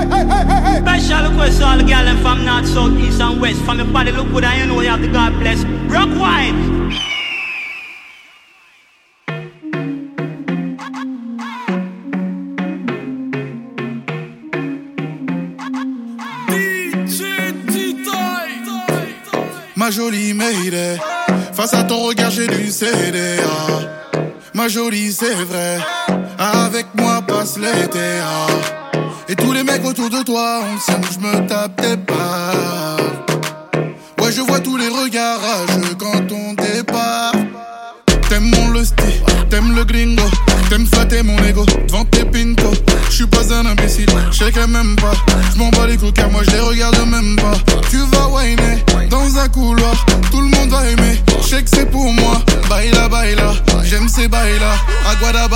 [0.00, 3.60] Special request all the girl from north, south, east and west.
[3.64, 5.62] From your body look good and you know you have the God bless.
[5.92, 6.80] Rock wine.
[19.76, 20.98] Ma jolie Mayday,
[21.54, 23.36] face à ton regard j'ai céder.
[23.44, 24.18] ah.
[24.54, 25.78] Ma jolie c'est vrai,
[26.38, 27.98] avec moi passe l'été.
[28.22, 28.79] ah.
[29.90, 32.96] Autour de toi, on sait je me tape des barres.
[34.20, 37.32] Ouais, je vois tous les regards rageux quand on départ.
[38.28, 39.20] T'aimes mon le style,
[39.50, 40.22] t'aimes le gringo,
[40.68, 42.70] t'aimes flatter mon ego devant tes pinto.
[43.08, 45.14] Je suis pas un imbécile, je sais qu'elle m'aime pas.
[45.52, 47.58] Je m'en bats les couilles car moi je les regarde même pas.
[47.90, 51.18] Tu vas whiner dans un couloir, tout le monde va aimer.
[51.42, 53.52] Je sais que c'est pour moi, baila baila.
[53.82, 54.74] J'aime ces baila,
[55.10, 55.48] aguada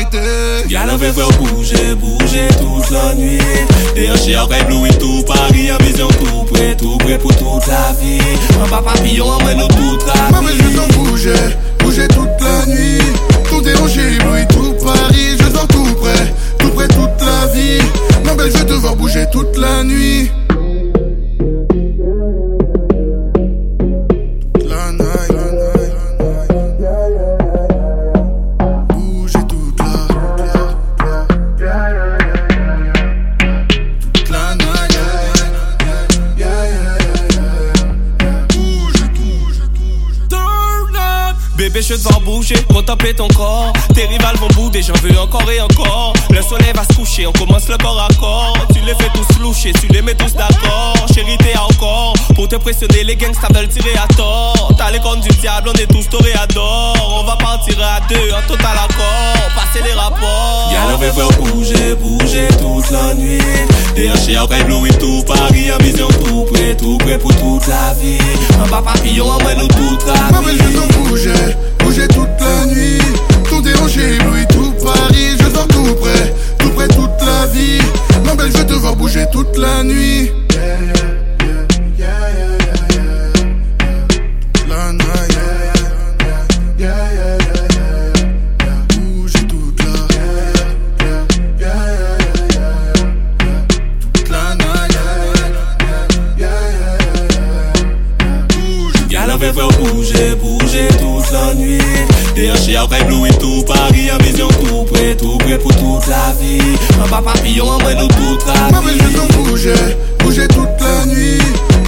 [0.00, 0.70] été.
[0.70, 3.41] Y'a la bouger, bouger toute la nuit.
[4.02, 7.92] Perche akwa e bloui tou pari An vizyon tou pre, tou pre pou tout la
[8.00, 8.18] vi
[8.58, 11.36] An pa papillon an mwen nou tout la vi Mwen mwen jè ton bouje,
[11.84, 13.31] bouje tout la nwi
[41.62, 43.72] Bébé, je devoir bouger, contempler ton corps.
[43.94, 46.12] Tes rivales vont bouder, j'en veux encore et encore.
[46.30, 48.66] Le soleil va se coucher, on commence le corps à corps.
[48.74, 51.06] Tu les fais tous loucher, tu les mets tous d'accord.
[51.14, 52.14] Chérie, t'es encore.
[52.34, 54.72] Pour te pressionner, les gangsters veulent tirer à tort.
[54.76, 57.20] T'as les cornes du diable, on est tous toréadors.
[57.20, 59.54] On va partir à deux, en total accord.
[59.54, 60.68] Passer les rapports.
[60.72, 63.38] Y'a bouger, bouger toute la nuit.
[64.02, 67.68] DHE a ou kay bloui tou Pari a vizyon tou pre Tou pre pou tout
[67.70, 68.16] la vi
[68.58, 71.61] An ba papi yo an mwen nou tout la vi Mwen mwen jen nou bouje
[99.62, 101.78] faire bouger, bouger toute la nuit.
[102.56, 106.60] Chien rêve Louis tout Paris, en vision tout près, tout près pour toute la vie.
[107.02, 109.14] Un bas papillon, emmène-nous toute la Ma belle, je vie.
[109.14, 109.74] veux bouger,
[110.20, 111.38] bouger toute la nuit.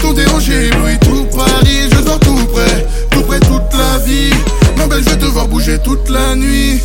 [0.00, 1.88] Tout déranger, Louis, tout Paris.
[1.90, 4.34] Je dors tout près, tout près toute la vie.
[4.76, 6.80] Ma belle, je te voir bouger toute la nuit.